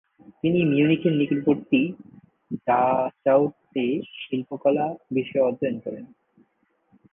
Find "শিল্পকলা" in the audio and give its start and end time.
4.15-4.85